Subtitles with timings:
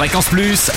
[0.00, 0.70] Fréquence Plus.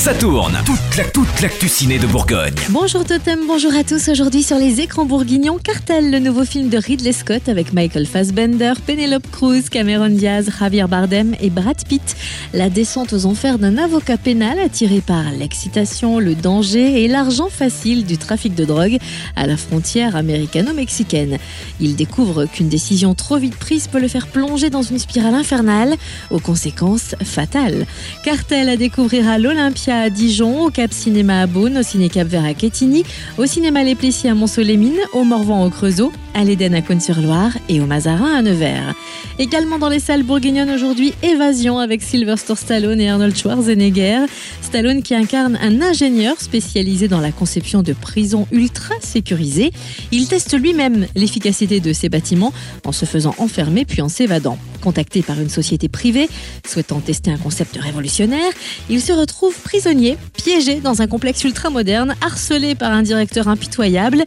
[0.00, 0.56] Ça tourne.
[0.64, 2.54] Toute la toute l'actu ciné de Bourgogne.
[2.70, 4.08] Bonjour Totem, bonjour à tous.
[4.08, 8.72] Aujourd'hui sur les écrans bourguignons, Cartel, le nouveau film de Ridley Scott avec Michael Fassbender,
[8.86, 12.16] Penelope Cruz, Cameron Diaz, Javier Bardem et Brad Pitt.
[12.54, 18.06] La descente aux enfers d'un avocat pénal attiré par l'excitation, le danger et l'argent facile
[18.06, 18.96] du trafic de drogue
[19.36, 21.36] à la frontière américano-mexicaine.
[21.78, 25.94] Il découvre qu'une décision trop vite prise peut le faire plonger dans une spirale infernale
[26.30, 27.84] aux conséquences fatales.
[28.24, 32.28] Cartel à découvrir à l'Olympia à Dijon, au Cap Cinéma à Beaune, au Ciné Cap
[32.28, 33.04] Vert à Quetigny,
[33.38, 37.80] au Cinéma Les Plessis à Mont-Solémine, au Morvan au Creusot, à l'Éden à Cône-sur-Loire et
[37.80, 38.94] au Mazarin à Nevers.
[39.40, 44.26] Également dans les salles bourguignonnes aujourd'hui, Évasion avec Sylvester Stallone et Arnold Schwarzenegger.
[44.60, 49.72] Stallone qui incarne un ingénieur spécialisé dans la conception de prisons ultra sécurisées.
[50.12, 52.52] Il teste lui-même l'efficacité de ces bâtiments
[52.84, 54.58] en se faisant enfermer puis en s'évadant.
[54.82, 56.28] Contacté par une société privée
[56.66, 58.52] souhaitant tester un concept révolutionnaire,
[58.90, 64.22] il se retrouve prisonnier, piégé dans un complexe ultra-moderne, harcelé par un directeur impitoyable.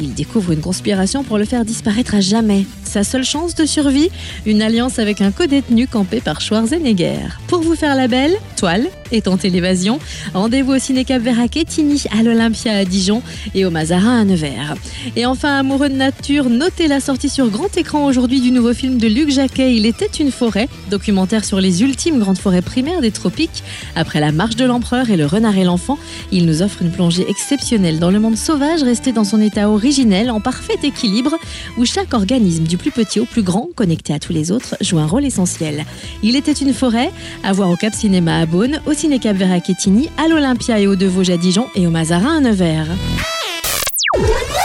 [0.00, 2.66] Il découvre une conspiration pour le faire disparaître à jamais.
[2.84, 4.10] Sa seule chance de survie,
[4.44, 7.28] une alliance avec un codétenu campé par Schwarzenegger.
[7.48, 9.98] Pour vous faire la belle, toile et tenter l'évasion,
[10.34, 13.22] rendez-vous au Ciné Cap à à l'Olympia à Dijon
[13.54, 14.74] et au Mazarin à Nevers.
[15.16, 18.98] Et enfin, amoureux de nature, notez la sortie sur grand écran aujourd'hui du nouveau film
[18.98, 23.10] de Luc Jacquet, Il était une forêt, documentaire sur les ultimes grandes forêts primaires des
[23.10, 23.62] tropiques.
[23.94, 25.98] Après la marche de l'empereur et le renard et l'enfant,
[26.32, 30.30] il nous offre une plongée exceptionnelle dans le monde sauvage resté dans son état originel,
[30.30, 31.36] en parfait équilibre,
[31.78, 34.98] où chaque organisme, du plus petit au plus grand, connecté à tous les autres, joue
[34.98, 35.84] un rôle essentiel.
[36.22, 37.10] Il était une forêt,
[37.42, 40.78] à voir au Cap Cinéma à Beaune, au Ciné Cap Vert à Quetigny, à l'Olympia
[40.78, 42.86] et au De Vosges à Dijon et au Mazarin à Nevers.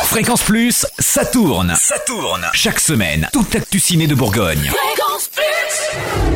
[0.05, 1.75] Fréquence Plus, ça tourne.
[1.77, 2.45] Ça tourne.
[2.53, 4.71] Chaque semaine, toute l'actu ciné de Bourgogne.
[4.71, 6.30] Fréquence Plus